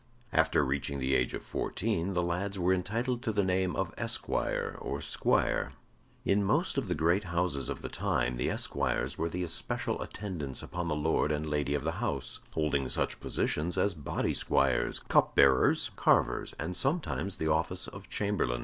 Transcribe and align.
After 0.33 0.65
reaching 0.65 0.97
the 0.97 1.13
age 1.13 1.35
of 1.35 1.43
fourteen 1.43 2.13
the 2.13 2.23
lads 2.23 2.57
were 2.57 2.73
entitled 2.73 3.21
to 3.21 3.31
the 3.31 3.43
name 3.43 3.75
of 3.75 3.93
esquire 3.99 4.75
or 4.81 4.99
squire. 4.99 5.73
In 6.25 6.43
most 6.43 6.75
of 6.79 6.87
the 6.87 6.95
great 6.95 7.25
houses 7.25 7.69
of 7.69 7.83
the 7.83 7.87
time 7.87 8.37
the 8.37 8.49
esquires 8.49 9.19
were 9.19 9.29
the 9.29 9.43
especial 9.43 10.01
attendants 10.01 10.63
upon 10.63 10.87
the 10.87 10.95
Lord 10.95 11.31
and 11.31 11.45
Lady 11.47 11.75
of 11.75 11.83
the 11.83 11.91
house, 12.01 12.39
holding 12.53 12.89
such 12.89 13.19
positions 13.19 13.77
as 13.77 13.93
body 13.93 14.33
squires, 14.33 14.97
cup 15.01 15.35
bearers, 15.35 15.91
carvers, 15.95 16.55
and 16.59 16.75
sometimes 16.75 17.35
the 17.37 17.51
office 17.51 17.87
of 17.87 18.09
chamberlain. 18.09 18.59